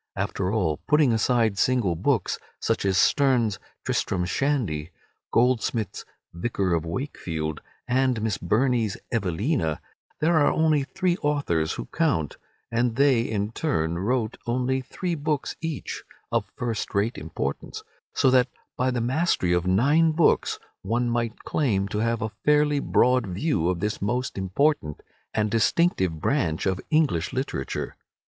After 0.15 0.51
all, 0.51 0.77
putting 0.87 1.13
aside 1.13 1.59
single 1.59 1.93
books, 1.95 2.39
such 2.59 2.85
as 2.85 2.97
Sterne's 2.97 3.59
"Tristram 3.85 4.25
Shandy," 4.25 4.89
Goldsmith's 5.31 6.05
"Vicar 6.33 6.73
of 6.73 6.87
Wakefield," 6.87 7.61
and 7.87 8.19
Miss 8.23 8.39
Burney's 8.39 8.97
"Evelina," 9.11 9.79
there 10.19 10.37
are 10.39 10.51
only 10.51 10.81
three 10.81 11.17
authors 11.17 11.73
who 11.73 11.85
count, 11.93 12.37
and 12.71 12.95
they 12.95 13.21
in 13.21 13.51
turn 13.51 13.99
wrote 13.99 14.39
only 14.47 14.81
three 14.81 15.13
books 15.13 15.55
each, 15.61 16.01
of 16.31 16.51
first 16.57 16.95
rate 16.95 17.19
importance, 17.19 17.83
so 18.15 18.31
that 18.31 18.47
by 18.75 18.89
the 18.89 19.01
mastery 19.01 19.53
of 19.53 19.67
nine 19.67 20.13
books 20.13 20.57
one 20.81 21.11
might 21.11 21.43
claim 21.43 21.87
to 21.89 21.99
have 21.99 22.23
a 22.23 22.31
fairly 22.43 22.79
broad 22.79 23.27
view 23.27 23.69
of 23.69 23.81
this 23.81 24.01
most 24.01 24.35
important 24.35 24.99
and 25.31 25.51
distinctive 25.51 26.19
branch 26.19 26.65
of 26.65 26.81
English 26.89 27.31
literature. 27.31 27.95